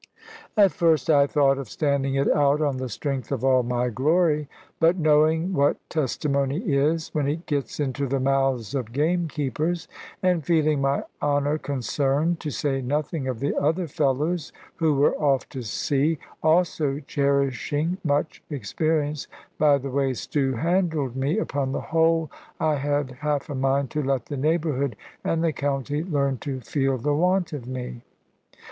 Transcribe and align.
At 0.57 0.71
first 0.71 1.11
I 1.11 1.27
thought 1.27 1.59
of 1.59 1.69
standing 1.69 2.15
it 2.15 2.27
out 2.35 2.59
on 2.59 2.77
the 2.77 2.89
strength 2.89 3.31
of 3.31 3.43
all 3.45 3.61
my 3.61 3.89
glory; 3.89 4.49
but 4.79 4.97
knowing 4.97 5.53
what 5.53 5.77
testimony 5.91 6.57
is, 6.73 7.13
when 7.13 7.27
it 7.27 7.45
gets 7.45 7.79
into 7.79 8.07
the 8.07 8.19
mouths 8.19 8.73
of 8.73 8.93
gamekeepers, 8.93 9.87
and 10.23 10.43
feeling 10.43 10.81
my 10.81 11.03
honour 11.21 11.59
concerned, 11.59 12.39
to 12.39 12.49
say 12.49 12.81
nothing 12.81 13.27
of 13.27 13.39
the 13.41 13.55
other 13.55 13.85
fellows 13.87 14.51
(who 14.77 14.95
were 14.95 15.13
off 15.17 15.47
to 15.49 15.61
sea), 15.61 16.17
also 16.41 16.97
cherishing 17.01 17.99
much 18.03 18.41
experience 18.49 19.27
of 19.59 19.83
the 19.83 19.91
way 19.91 20.15
Stew 20.15 20.53
handled 20.53 21.15
me, 21.15 21.37
upon 21.37 21.73
the 21.73 21.79
whole 21.81 22.31
I 22.59 22.77
had 22.77 23.11
half 23.21 23.51
a 23.51 23.53
mind 23.53 23.91
to 23.91 24.01
let 24.01 24.25
the 24.25 24.37
neighbourhood 24.37 24.95
and 25.23 25.43
the 25.43 25.53
county 25.53 26.03
learn 26.03 26.39
to 26.39 26.59
feel 26.59 26.97
the 26.97 27.13
want 27.13 27.53
of 27.53 27.67
me. 27.67 28.01